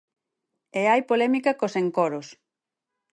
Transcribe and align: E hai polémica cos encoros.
E 0.79 0.81
hai 0.91 1.01
polémica 1.09 1.51
cos 1.59 1.73
encoros. 1.83 2.27